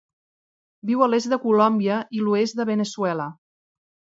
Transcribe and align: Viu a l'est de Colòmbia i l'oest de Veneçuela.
Viu 0.91 1.03
a 1.05 1.09
l'est 1.13 1.29
de 1.35 1.39
Colòmbia 1.45 1.99
i 2.21 2.25
l'oest 2.25 2.61
de 2.61 2.69
Veneçuela. 2.71 3.29